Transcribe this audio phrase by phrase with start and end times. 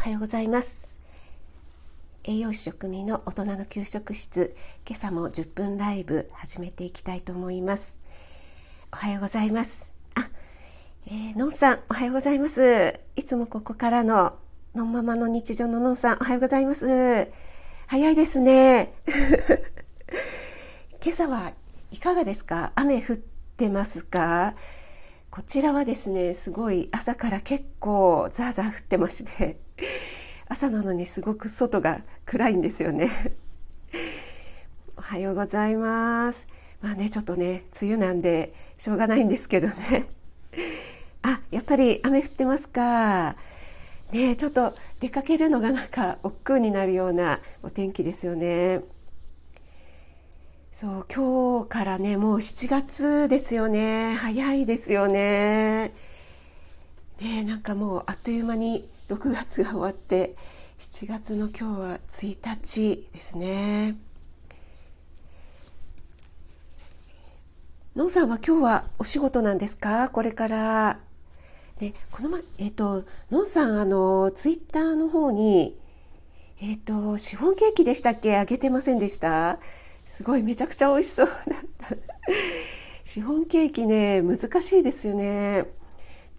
[0.00, 0.96] おはようございます。
[2.24, 4.56] 栄養士食味の大人の給食室
[4.88, 7.98] 今朝も10分ライブ始めていきたいと思います。
[8.94, 9.92] おはようございます。
[10.14, 10.30] あ、
[11.06, 12.98] えー、のんさんおはようございます。
[13.14, 14.38] いつもここからの
[14.74, 17.28] のんままの日常ののんさんおはようございます。
[17.86, 18.94] 早いですね。
[21.04, 21.52] 今朝は
[21.90, 22.72] いかがですか？
[22.74, 24.54] 雨降ってますか？
[25.30, 29.60] こちらはですねすごい朝から結構ザーザー降ってまして。
[30.48, 33.10] 朝なのにすごく外が暗いんですよね。
[34.96, 36.48] おはようございます。
[36.80, 40.06] まあねちょっとね梅雨なんでしょうがないんですけどね。
[41.22, 43.36] あやっぱり雨降ってますか。
[44.12, 48.80] ねちょっと出かけるのがなんか億劫になるようなお天気ですよね。
[50.72, 54.14] そう今日からねもう7月ですよね。
[54.14, 55.92] 早いですよね。
[57.20, 60.36] ねなんかもうあっという間に6月が終わって
[60.78, 63.96] 7月の今日は1日ですね。
[67.94, 70.08] のんさんは今日はお仕事なんですか？
[70.08, 70.98] これから。
[71.80, 75.76] ねこのまえっ、ー、とのんさんあのツイッターの方に
[76.60, 78.36] えっ、ー、とシフォンケーキでしたっけ？
[78.38, 79.58] あげてませんでした？
[80.06, 81.36] すごいめちゃくちゃ美味しそうだっ
[81.78, 81.96] た。
[83.04, 85.66] シフォンケーキね難しいですよね。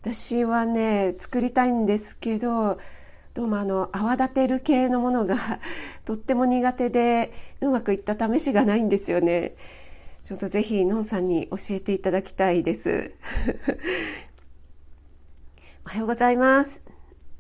[0.02, 2.80] 私はね作りたいんですけど
[3.36, 5.38] どうもあの泡立てる系のものが
[6.06, 9.54] とっても苦手でうまくいった試しがないんですよね
[10.24, 13.14] ちょっとぜひのんさんに教えていただきたいです
[15.86, 16.82] おはようございます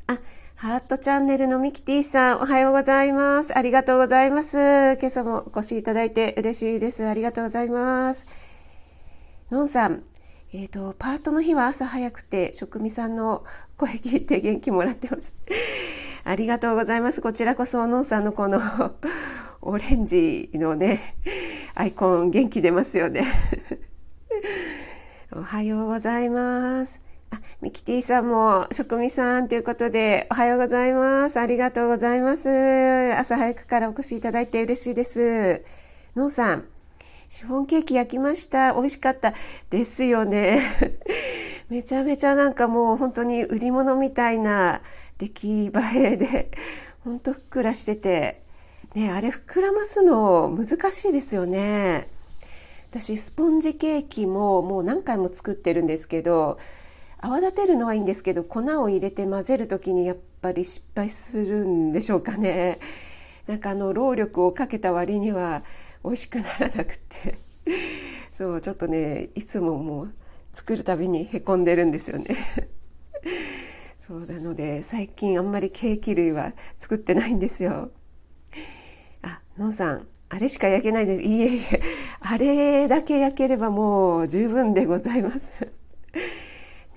[0.05, 0.19] あ
[0.55, 3.57] ハートチャンネルのミキティさん、おはようございます。
[3.57, 4.59] ありがとうございます。
[4.99, 7.07] 今朝もお越しいただいて嬉しいです。
[7.07, 8.27] ありがとうございます。
[9.49, 10.03] のんさん、
[10.53, 13.45] えっ、ー、と、パートの日は朝早くて、職味さんの
[13.77, 15.33] 声聞いて元気もらってます。
[16.25, 17.21] ありがとうございます。
[17.21, 18.59] こちらこそ、のんさんのこの
[19.61, 21.15] オレンジのね、
[21.73, 23.23] アイコン元気出ますよね。
[25.31, 27.01] おはようございます。
[27.29, 31.39] あ、ミキティさんも、職味さんということで、おはようございます。
[31.39, 32.49] ありがとうございます。
[33.13, 35.63] 朝早くからお越しいただいて嬉しいです。
[36.13, 36.65] のんさん、
[37.31, 38.73] シフォンケーキ焼きました。
[38.73, 39.33] 美味しかった。
[39.69, 40.61] ですよね。
[41.69, 44.81] めちゃめちゃなんかもう本当に売り物みたいな
[45.17, 46.51] 出来栄えで、
[47.05, 48.41] ほんとふっくらしてて、
[48.95, 52.09] ね、あれ膨らますの難しいですよね。
[52.89, 56.57] 私、スポンジケーキももう何回も作ってるんですけど、
[57.19, 62.79] 泡立てるのはいいんですけど粉を入れて混ぜる時にやっぱり失敗するんでしょうかね
[63.45, 65.63] なんかあの労力をかけた割には
[66.03, 67.39] 美味しくならなくて。
[68.33, 70.13] そうちょっとねいつももう
[70.53, 72.35] 作るたびにへこんでるんですよね。
[73.99, 77.91] そうなので最近あんまりケーキ類は作ってないんですよ。
[79.21, 81.21] あのんさんあれしか焼けないです。
[81.21, 81.81] いえいえ
[82.19, 85.53] あれだけ焼ければもう十分でございます。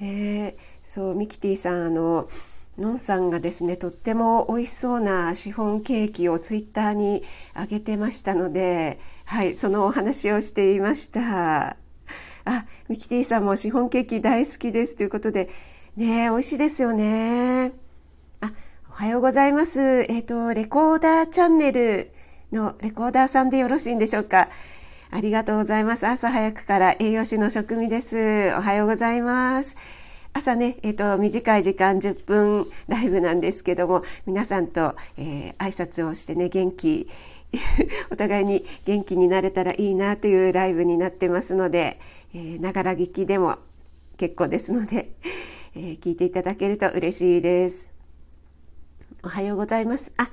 [0.01, 2.29] ねそうミキティさんあの
[2.79, 7.23] のんさんがですねとっても美味しそうなシフォンケーキをツイッターに
[7.55, 11.77] 上げてましたのではいそのお話をしていました
[12.45, 15.51] あミキティさんもシフォンケーキ大好きですということで
[15.97, 17.73] ね美味しいですよね
[18.41, 18.53] あ
[18.91, 22.11] おはようございますえっ、ー、とレコーダーチャンネル
[22.53, 24.49] のレコーダーさんでよろしいんでしょうか
[25.15, 26.09] ありがとうございます。
[26.09, 28.53] 朝早くから栄養士の職味です。
[28.57, 29.77] おはようございます。
[30.37, 37.09] 朝ね、えっ、ー、と、短い時間10分ライブなんですけども、皆さんと、えー、挨拶をしてね、元気、
[38.11, 42.01] お互いに元気になれたらいいなというライブになってますので、
[42.35, 43.59] ながら聞きでも
[44.17, 45.13] 結構ですので、
[45.77, 47.89] えー、聞いていただけると嬉しいです。
[49.23, 50.13] おはようございます。
[50.17, 50.31] あ、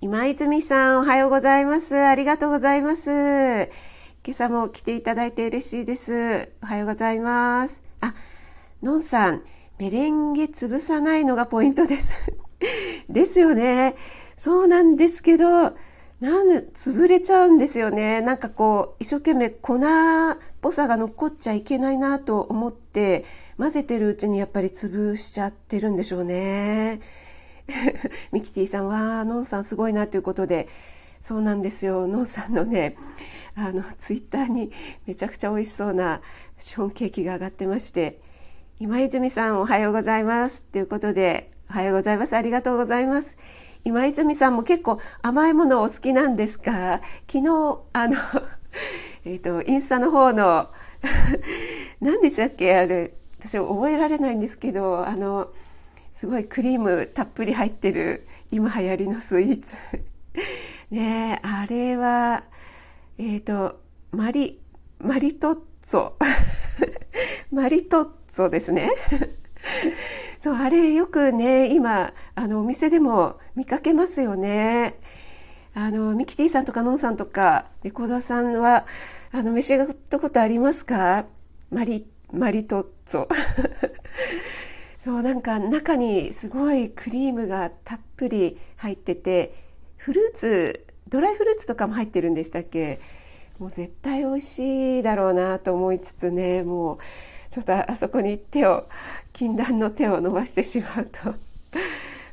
[0.00, 1.96] 今泉さん、おはようございます。
[1.96, 3.10] ありがとうございます。
[4.26, 6.50] 今朝も来ていただいて嬉しいです。
[6.60, 7.82] おはようございます。
[8.00, 8.14] あ、
[8.84, 9.42] のんさん、
[9.78, 12.14] メレンゲ潰さないのがポイントです。
[13.08, 13.96] ですよね。
[14.36, 15.74] そうなんですけど、
[16.20, 18.20] なんで潰れちゃうんですよね。
[18.20, 19.78] なんかこう、一生懸命粉っ
[20.60, 23.24] ぽさが残っちゃいけないなと思って、
[23.56, 27.00] 混ぜてるうちにやっぱり潰しちゃってるんでしょうね。
[28.32, 30.68] ミキティさんは、のんさんすごいなということで、
[31.20, 32.06] そうなんですよ。
[32.06, 32.96] のんさんのね、
[33.54, 34.70] あのツイッターに
[35.06, 36.20] めちゃくちゃ美味しそうな
[36.58, 38.20] シフォンケーキが上がってまして
[38.80, 40.64] 今泉さんおはようございます。
[40.64, 42.36] ということでおはようございます。
[42.36, 43.36] ありがとうございます。
[43.84, 47.00] 今泉さんも結構甘いものお好きなんですか？
[47.30, 48.16] 昨日あの
[49.24, 50.70] えっ、とインスタの方の
[52.00, 52.74] 何でしたっけ？
[52.76, 55.50] あれ私覚えられないんですけどあの
[56.12, 59.76] すごいクリームたっぷり入ってる今流行りのスイーツ。
[60.90, 62.44] ねあれは
[63.18, 63.78] えっ、ー、と
[64.10, 64.60] マリ
[64.98, 66.12] マリトッツォ。
[67.52, 68.90] マリトッツォですね。
[70.40, 74.98] そうあれよくね今あのお店でも見かけますよね。
[75.74, 78.86] あのミキティさんとかノンさんとかレコードさんは
[79.32, 81.26] あの召し上がったことありますか？
[81.70, 83.28] マリマリトッツォ。
[85.00, 89.54] そうなんか中にすごいクリームがたっぷり入ってて
[89.96, 93.00] フルーツドライフルーツとかも入ってるんでしたっけ？
[93.58, 96.98] もう絶対美味しいだろうなと思いつつねもう
[97.54, 98.88] ちょっとあそこに手を
[99.32, 101.36] 禁断の手を伸ばしてしまうと。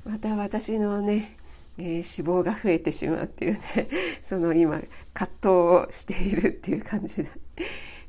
[0.03, 1.37] また私のね、
[1.77, 3.87] えー、脂肪が増えてしまうっていうね
[4.25, 4.81] その今
[5.13, 7.29] 葛藤をしているっていう感じだ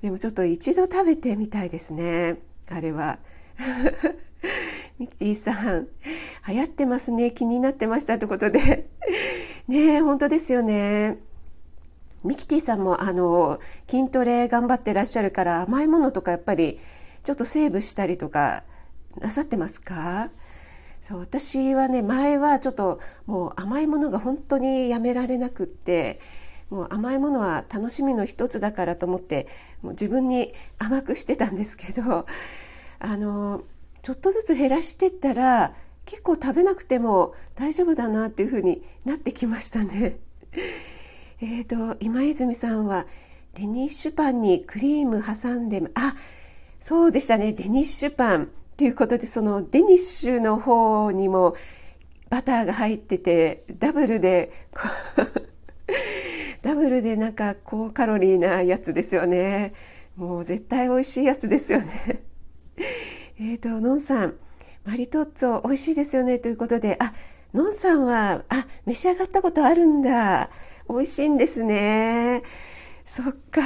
[0.00, 2.38] でもちょっと一度食べてみたいですね
[2.70, 3.19] あれは。
[4.99, 5.88] ミキティさん
[6.49, 8.88] 流行ってますね気になってましたってことで。
[9.69, 11.19] ね本当ですよね。
[12.25, 16.81] ミキティさんもあの筋トレ頑張ってらっしゃるから甘いものとかやっぱり
[17.25, 18.65] ちょっとセーブしたりとか
[19.21, 20.31] なさってますか？
[21.03, 26.21] そう私はね前はちょっともう甘いものが本当にやめられなくって
[26.71, 29.49] もう甘いものは楽しみの一つだからと思って
[29.83, 32.27] もう自分に甘くしてたんですけど
[33.01, 33.65] あの
[34.03, 35.75] ちょっとずつ減らしてったら
[36.07, 40.19] 結構食べなくても大丈夫だなっていうふうになってきましたね。
[41.41, 43.07] えっ、ー、と今泉さんは
[43.55, 46.15] デニッシュパンにクリーム挟んであ
[46.82, 47.52] そうでしたね。
[47.52, 51.55] デニッシュパンということでそのデニッシュの方にも
[52.29, 54.67] バターが入っててダブルで
[56.61, 59.75] ダブルでなんか高カロリーなやつですよね。
[60.17, 62.23] もう絶対美味しいやつですよね。
[63.38, 64.35] えっとのんさん
[64.85, 66.40] マリトッツォ美味しいですよね。
[66.40, 67.14] ということであ
[67.55, 70.50] のんさんはあ召し上がったことあるんだ。
[70.88, 72.43] 美味しいんですね。
[73.06, 73.62] そっか。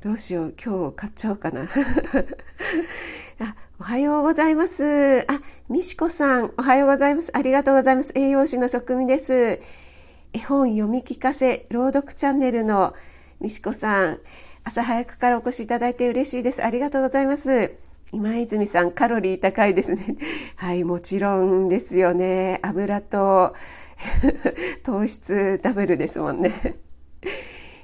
[0.00, 0.54] どうしよう。
[0.64, 1.62] 今日買っちゃおうかな。
[3.40, 5.24] あ、おはようございます。
[5.28, 7.36] あ、みしこさん、おはようございます。
[7.36, 8.12] ありがとうございます。
[8.14, 9.58] 栄養士の職味です。
[10.32, 12.94] 絵本読み聞かせ朗読チャンネルの
[13.40, 14.20] みしこさん、
[14.62, 16.62] 朝早くからお越しいただいて嬉しいです。
[16.62, 17.72] ありがとうございます。
[18.12, 20.16] 今泉さん、カロリー高いですね。
[20.54, 22.60] はい、もちろんですよね。
[22.62, 23.52] 油と
[24.84, 26.76] 糖質ダブルですもんね。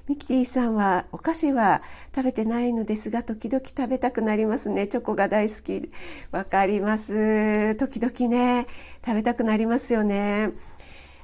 [0.07, 1.83] ミキティさんはお菓子は
[2.15, 4.87] 食べてないのですが時々食べたくなりますね。
[4.87, 5.91] チョコが大好き。
[6.31, 7.75] わかります。
[7.77, 8.67] 時々ね、
[9.05, 10.51] 食べたくなりますよね。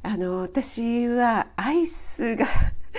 [0.02, 2.46] あの、私はアイスが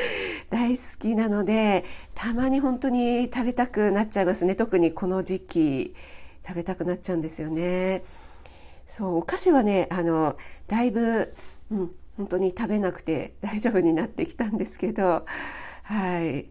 [0.51, 4.53] 大好きなので、たまに本当に食べたくなっちゃいますね。
[4.53, 5.95] 特にこの時期、
[6.47, 8.03] 食べたくなっちゃうんですよね。
[8.85, 10.37] そう、お菓子はね、あの、
[10.67, 11.33] だいぶ
[11.71, 15.25] うん、本当に食べなくて大丈夫になってきたんですけど
[15.91, 16.45] はい。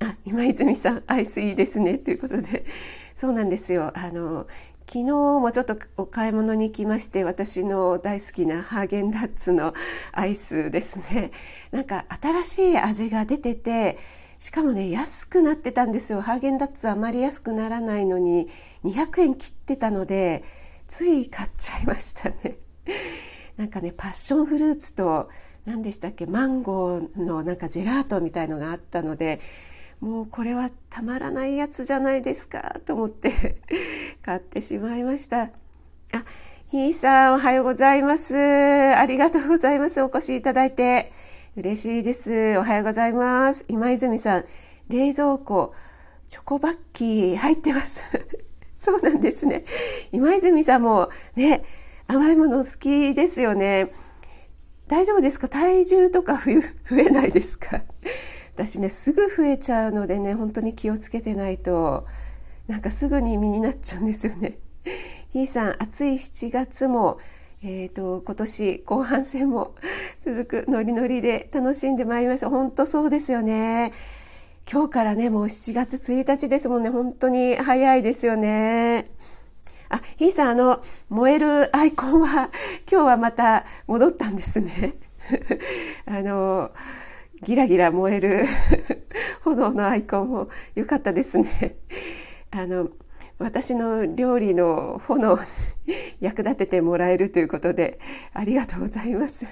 [0.00, 2.64] あ今泉さんアイスいいですねということで。
[3.14, 3.92] そうなんですよ。
[3.94, 4.48] あの
[4.88, 9.72] 昨日もちょっとお買い物に行きまして私の大好きなハーゲンダッツの
[10.10, 11.30] アイスですね。
[11.70, 13.98] なんか新しい味が出てて
[14.40, 16.20] しかもね安くなってたんですよ。
[16.22, 18.48] ハーゲンダッツあまり安くならないのに
[18.82, 20.42] 200円切ってたので
[20.88, 22.58] つい買っちゃいましたね。
[23.56, 25.30] なんかねパッションフルーツと
[25.66, 29.40] 何でしたっけマンゴーのなんかジェラートみたいのがあったので
[30.00, 33.58] もうこれはたまらないやつじゃないですかと思って
[34.22, 35.50] 買ってしまいました。
[36.12, 36.24] あ
[36.68, 38.36] ひーさんおはようございます。
[38.36, 40.02] ありがとうございます。
[40.02, 41.12] お越しいただいて。
[41.56, 42.58] 嬉しいです。
[42.58, 43.64] おはようございます。
[43.68, 44.44] 今泉さん
[44.88, 45.72] 冷蔵庫
[46.28, 48.04] チョコバッキー入ってます。
[48.76, 49.64] そうなんですね。
[50.12, 51.64] 今泉さんもね
[52.06, 53.90] 甘いもの好きですよね。
[54.88, 55.48] 大丈夫ですか？
[55.48, 56.38] 体重とか
[56.88, 57.82] 増えないですか？
[58.54, 62.06] 私ね、すぐ増えちゃうのでね、本当に気をつけてないと、
[62.68, 64.58] なんかすぐに身になっちゃうんですよね。
[65.32, 67.18] ひーさん、暑い7月も、
[67.62, 69.74] えっ、ー、と、今年後半戦も
[70.22, 72.48] 続くノリノリで楽しんでまいりました。
[72.48, 73.92] 本当そうですよね。
[74.70, 76.88] 今日からね、もう7月1日ですもんね。
[76.90, 79.10] 本当に早いですよね。
[79.88, 82.50] あ、ひーさん、あの、燃えるアイコンは、
[82.90, 84.94] 今日はまた戻ったんですね。
[86.06, 86.70] あの、
[87.42, 88.46] ギラギラ燃える
[89.44, 91.76] 炎のアイコンも良かったですね。
[92.50, 92.88] あの、
[93.38, 95.38] 私の料理の炎
[95.86, 98.00] に役立ててもらえるということで、
[98.32, 99.46] ありがとうございます。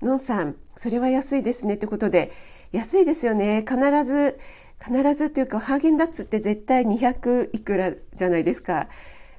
[0.00, 2.32] のんさん、それは安いですねってことで、
[2.72, 3.64] 安いですよね。
[3.68, 4.38] 必ず、
[4.82, 8.88] 必ずっていうか、ハーゲンダッツって絶対200いくらじゃないですか。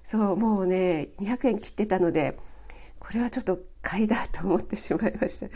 [0.10, 2.36] そうもうね200円切ってたので
[2.98, 5.48] これはちょっと買いだと思ってしまいました。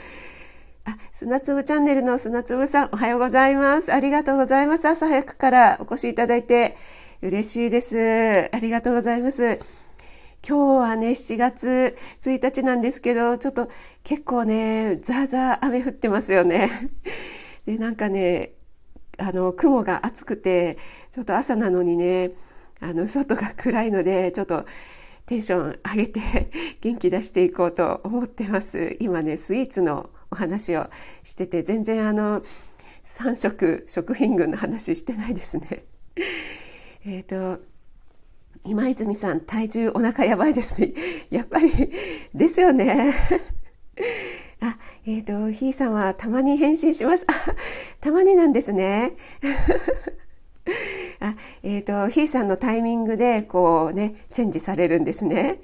[0.85, 3.91] あ、砂粒チャンネルの砂粒さん、おはようございます。
[3.91, 4.87] ありがとうございます。
[4.87, 6.77] 朝早くからお越しいただいて
[7.21, 8.49] 嬉しいです。
[8.53, 9.59] ありがとうございます。
[10.47, 13.69] 今日はね、7月1日なんですけど、ちょっと
[14.03, 16.91] 結構ね、ザーザー雨降ってますよね。
[17.65, 18.51] で、なんかね、
[19.17, 20.77] あの、雲が厚くて、
[21.11, 22.31] ちょっと朝なのにね、
[22.83, 24.65] あの、外が暗いので、ちょっと
[25.25, 28.97] テンション上げて元気出していこうと思ってます。
[28.99, 30.89] 今ね、スイーツのお話を
[31.23, 32.43] してて、全然あの、
[33.05, 35.85] 3食食品群の話してないですね。
[37.07, 37.59] えっと、
[38.65, 40.93] 今泉さん、体重お腹やばいですね。
[41.31, 41.71] やっぱり、
[42.33, 43.13] ですよね。
[44.59, 47.25] あ、えっ、ー、と、ひーさんはたまに返信します。
[48.01, 49.13] たまになんですね。
[51.23, 55.61] あ、えっ、ー、と、ひーさんのタイミングで、こうね、チェンジされるんですね。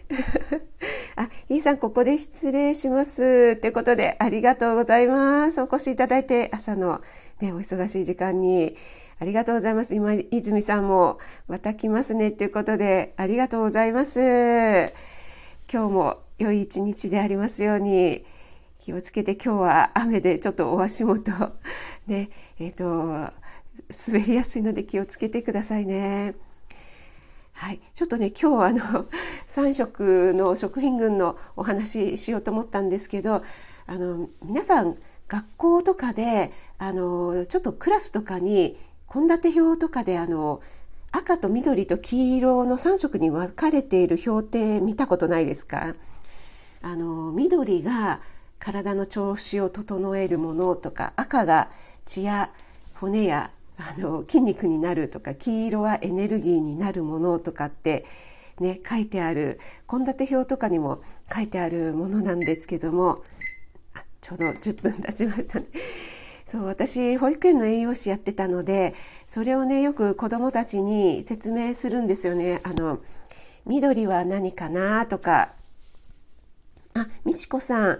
[1.17, 3.57] あ、ひーさん、ここで失礼します。
[3.57, 5.61] ということで、ありがとうございます。
[5.61, 7.01] お越しいただいて、朝の
[7.41, 8.77] ね、お忙しい時間に、
[9.19, 9.93] ありがとうございます。
[9.93, 12.31] 今、泉さんも、また来ますね。
[12.31, 14.17] ということで、ありがとうございます。
[15.69, 18.23] 今日も良い一日でありますように、
[18.79, 21.33] 気をつけて今日は雨でちょっとお足元、
[22.07, 23.33] ね、えっ、ー、と、
[24.07, 26.35] 滑りやすいので気をつけてくださいね。
[27.53, 29.05] はい、ちょっとね今日はあの
[29.49, 33.43] 3食の食品群のお話ししようと思ったんですけど
[33.85, 34.95] あの皆さん
[35.27, 38.77] 学校とかであのちょっとクラスとかに
[39.11, 40.61] 献立表とかであの
[41.11, 45.95] 赤と緑と黄色の3色に分かれている表って見たことないですか？
[46.81, 48.21] あの緑が
[48.57, 51.69] 体の調子を整えるものとか赤が
[52.05, 52.51] 血や
[52.93, 58.05] 骨やあの筋肉になるとか黄色はエネルギーになるものとかって
[58.59, 59.59] ね書いてある
[59.89, 61.01] 献立表とかにも
[61.33, 63.23] 書いてあるものなんですけども
[64.21, 65.67] ちょうど10分経ちましたね。
[66.45, 68.95] そう私保育園の栄養士やってたので
[69.29, 72.59] それをねよく子どもたちに説明するんですよね。
[72.63, 72.99] あの
[73.65, 75.53] 緑は何かなとか
[76.95, 77.99] あ美智子さん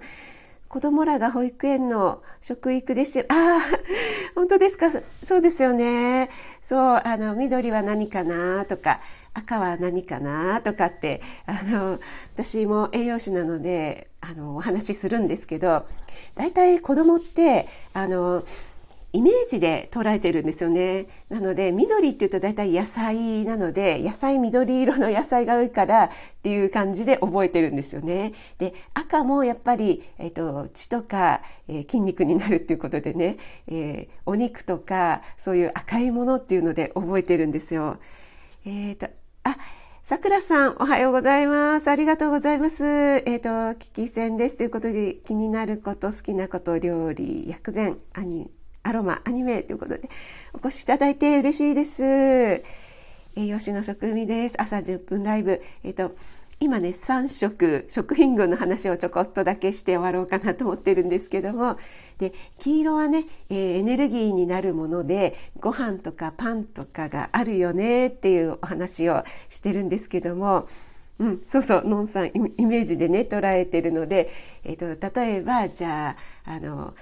[0.70, 3.60] 子供らが保育園の食育でして、ああ、
[4.36, 4.92] 本当ですか？
[5.24, 6.30] そうですよね。
[6.62, 9.02] そう、あの、緑は何かなとか、
[9.34, 12.00] 赤は何かなとかって、あの、
[12.36, 15.88] 私も栄養士なので、あの、お話しするんですけど、
[16.36, 18.44] 大体子供って、あの、
[19.12, 21.08] イメージで捉えてるんですよね。
[21.30, 26.10] なので、緑って言うと大体野菜なので、野菜緑色の野菜が多いからっ
[26.44, 28.34] ていう感じで覚えてるんですよね。
[28.60, 33.38] で、赤もやっぱり、えっ、ー、と、血とか、えー、筋肉になるっていうことでね、
[33.68, 37.98] えー、お肉とか、そういう赤いものっていうので覚えてるんですよ。
[38.66, 39.08] えっ、と、
[39.44, 39.58] あ、
[40.04, 41.88] さくらさん、おはようございます。
[41.88, 42.86] ありがとうございます。
[42.86, 43.50] えっ、ー、と、
[43.80, 44.58] 聞き戦です。
[44.58, 48.50] ということで、気になること、好きなこと、料理、薬膳、兄、
[48.89, 50.10] アロマ、アニメということで、
[50.51, 52.03] お越しいただいて嬉しいです。
[52.03, 52.63] 栄
[53.46, 54.60] 養士の食味です。
[54.60, 55.62] 朝10分ライブ。
[55.84, 56.15] えっ、ー、と、
[56.60, 61.77] 今ね、3食、食品群の話をちょこっとだけして終わろうかなと思ってるんですけども、
[62.17, 70.67] で、黄色はね、えー、エネルギーになるもので、ご飯とかパンとかがあるよねっていうお話をしてるんですけども、
[71.19, 72.31] うん、そうそう、のんさんイ
[72.65, 74.31] メージでね、捉えてるので、
[74.63, 76.96] えっ、ー、と、例えば、じゃあ、あの、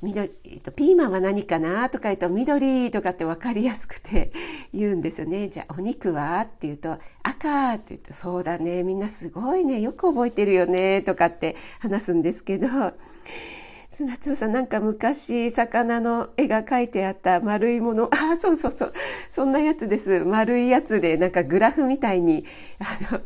[0.00, 4.32] 緑、えっと、ピーマンは何かなとか言うと緑とかって分かりやすくて
[4.72, 5.48] 言うんですよね。
[5.48, 8.84] じゃあお肉はって言うと赤って言うとそうだね。
[8.84, 9.80] みんなすごいね。
[9.80, 12.68] よく覚えてるよねとかって話すんですけど。
[13.90, 18.04] 砂粒さんなんか昔魚の絵が描いてあった丸いもの。
[18.04, 18.92] ああそうそうそう。
[19.28, 20.20] そんなやつです。
[20.20, 22.44] 丸いやつでなんかグラフみたいに
[22.78, 23.20] あの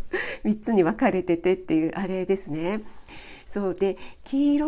[0.44, 2.80] 3つに分かれててっていうあれですね。
[3.52, 4.66] そうで黄色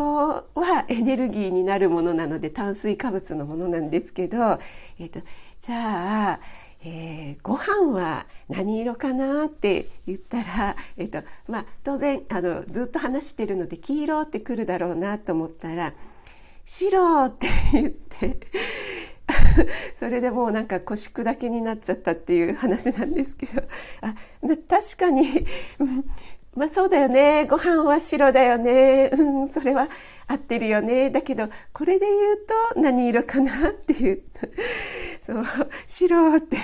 [0.54, 4.60] はエネルギーになるものなので炭水化物のものなんですけど、
[4.98, 5.20] えーと、
[5.62, 6.40] じゃあ、
[6.84, 15.94] えー、ご飯は何色かなって言ったら、えーとまあ、当然あのずっと話してるので黄色ってくるだろうなと思ったら
[16.66, 18.38] 白って言って
[19.96, 23.62] それでもうなんか腰砕けになっちゃったっていう話なんですけど
[24.02, 24.14] あ
[24.68, 25.46] 確かに
[26.56, 27.46] まあそうだよね。
[27.46, 29.10] ご飯は白だよね。
[29.12, 29.88] うん、それは
[30.26, 31.10] 合ってるよね。
[31.10, 32.36] だけど、これで言う
[32.74, 34.22] と何色かなっていう。
[35.24, 35.44] そう、
[35.86, 36.58] 白って、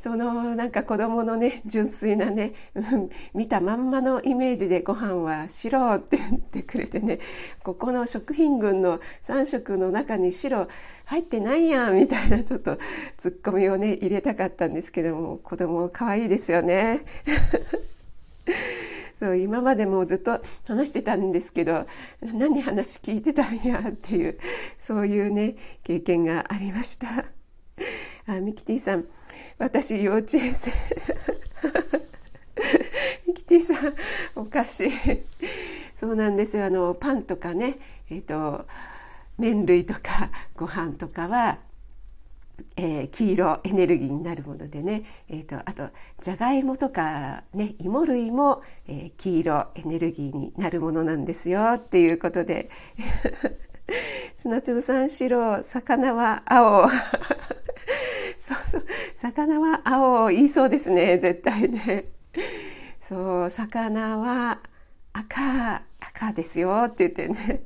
[0.00, 7.20] そのなんか子供のね、純粋なね、うん、見たまんまのイメージでご飯は白って言ってくれてね、
[7.62, 10.68] ここの食品群の3色の中に白
[11.06, 12.78] 入ってないやんみたいなちょっと
[13.16, 17.04] ツッコミをね、入れたかったんですけども、子供可愛いですよね。
[19.20, 21.86] そう今までもずっと話してたんですけど
[22.20, 24.38] 何話聞いてたんやっていう
[24.80, 27.24] そういうね経験がありました。
[28.26, 29.04] あミキティさん
[29.58, 30.72] 私幼稚園生。
[33.26, 33.94] ミキティさん
[34.34, 34.92] おかしい
[35.94, 36.64] そうなんですよ。
[36.66, 37.78] あのパンとかね
[38.10, 38.66] えっ、ー、と
[39.38, 41.58] 麺類とかご飯とかは
[42.76, 52.70] えー、黄色エネルギーになるものでね、えーと、あとじゃがいもとか、ね、芋類も、えー、黄色エネルギーになるものなんですよっていうことで。
[54.36, 56.88] 砂粒さん白魚は青。
[58.38, 58.86] そうそう
[59.20, 62.06] 魚は青言いそうですね絶対ね。
[63.00, 64.60] そう魚は
[65.12, 67.62] 赤赤ですよって言ってね。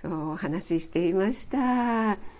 [0.00, 2.37] そうお話ししていました。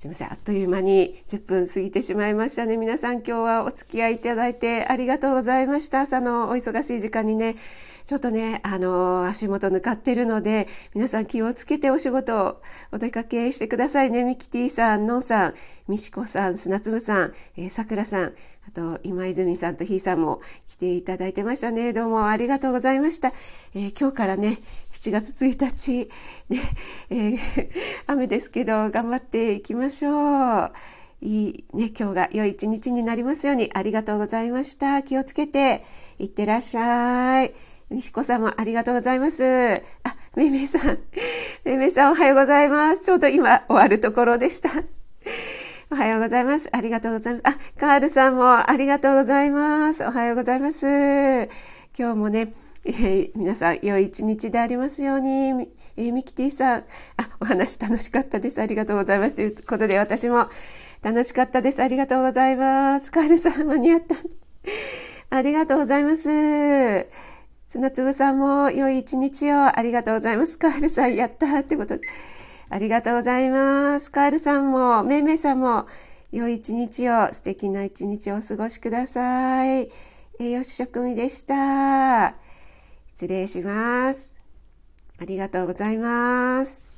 [0.00, 0.32] すいません。
[0.32, 2.78] あっという間に10分過ぎてしまいましたね。
[2.78, 6.00] 皆さん今日はお付き合いいただいてありがとうございました。
[6.00, 7.56] 朝のお忙しい時間にね。
[8.06, 14.24] ちょっとね、あの、足元抜かってるので、皆さん気をつけてお仕事をお出かけしてくださいね。
[14.24, 15.54] ミキティさん、のんさん、
[15.86, 18.32] みしこさん、砂粒さん、えー、さくらさん、
[18.70, 21.92] あと、今泉さんとひーさんも来ていただいてましたね。
[21.92, 23.32] どうもありがとうございました。
[23.74, 24.58] えー、今日からね、
[24.92, 26.08] 7月1日、
[26.48, 26.60] ね、
[27.10, 27.38] えー、
[28.06, 30.72] 雨ですけど、頑張っていきましょう。
[31.20, 35.02] いいね、今日が良い一日になりますようにありがとうございました。
[35.02, 35.84] 気をつけて
[36.20, 37.52] いってらっしゃい。
[37.90, 39.82] 西子さんもありがとうございます。
[40.04, 40.98] あ、めいめいさん。
[41.64, 43.00] めいめいさんおはようございます。
[43.00, 44.70] ちょうど今終わるところでした。
[45.92, 46.68] おはようございます。
[46.70, 47.42] ありがとうございます。
[47.48, 50.04] あ、カールさんもありがとうございます。
[50.04, 50.86] おはようございます。
[50.86, 52.54] 今日もね、
[52.84, 55.68] えー、皆さん良い一日でありますように。
[55.96, 56.84] えー、ミキティさん、
[57.16, 58.62] あ、お話楽しかったです。
[58.62, 59.34] ありがとうございます。
[59.34, 60.48] ということで私も
[61.02, 61.82] 楽しかったです。
[61.82, 63.10] ありがとうございます。
[63.10, 64.14] カールさん間に合った。
[65.30, 67.08] ありがとうございます。
[67.66, 70.56] 砂粒さんも良い一日をありがとうございます。
[70.56, 72.06] カールさんやったってことで。
[72.70, 74.12] ありがとうございます。
[74.12, 75.86] カールさんも、めいめいさんも、
[76.30, 79.90] 良い一日を、素敵な一日をお過ごしください。
[80.38, 82.36] 栄養士職務でした。
[83.16, 84.36] 失礼します。
[85.18, 86.84] ありがとうございます。